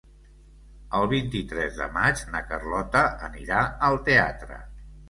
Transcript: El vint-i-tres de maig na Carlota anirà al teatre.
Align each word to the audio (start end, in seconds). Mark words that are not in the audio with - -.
El 0.99 1.05
vint-i-tres 1.11 1.77
de 1.83 1.89
maig 1.99 2.25
na 2.33 2.43
Carlota 2.49 3.07
anirà 3.31 3.65
al 3.91 4.05
teatre. 4.11 4.65